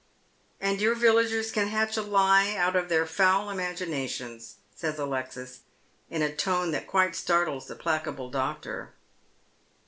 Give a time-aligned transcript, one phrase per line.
[0.59, 5.59] "And your villagers can hatch a lie out of their foul imaginations," says Alexis,
[6.09, 8.93] in a tone that quite startles the placable doctor.